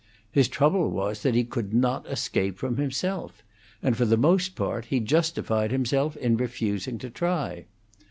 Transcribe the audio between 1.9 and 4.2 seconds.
escape from himself; and, for the